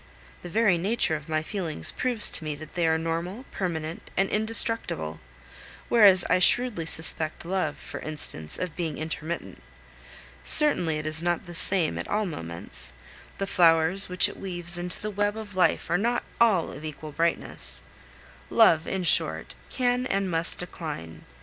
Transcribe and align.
The 0.41 0.49
very 0.49 0.79
nature 0.79 1.15
of 1.15 1.29
my 1.29 1.43
feelings 1.43 1.91
proves 1.91 2.31
to 2.31 2.43
me 2.43 2.55
that 2.55 2.73
they 2.73 2.87
are 2.87 2.97
normal, 2.97 3.45
permanent, 3.51 4.09
and 4.17 4.31
indestructible; 4.31 5.19
whereas 5.89 6.25
I 6.27 6.39
shrewdly 6.39 6.87
suspect 6.87 7.45
love, 7.45 7.77
for 7.77 7.99
instance, 7.99 8.57
of 8.57 8.75
being 8.75 8.97
intermittent. 8.97 9.61
Certainly 10.43 10.97
it 10.97 11.05
is 11.05 11.21
not 11.21 11.45
the 11.45 11.53
same 11.53 11.99
at 11.99 12.07
all 12.07 12.25
moments, 12.25 12.93
the 13.37 13.45
flowers 13.45 14.09
which 14.09 14.27
it 14.27 14.37
weaves 14.37 14.75
into 14.79 14.99
the 14.99 15.11
web 15.11 15.37
of 15.37 15.55
life 15.55 15.87
are 15.87 15.99
not 15.99 16.23
all 16.39 16.71
of 16.71 16.83
equal 16.83 17.11
brightness; 17.11 17.83
love, 18.49 18.87
in 18.87 19.03
short, 19.03 19.53
can 19.69 20.07
and 20.07 20.31
must 20.31 20.57
decline. 20.57 21.25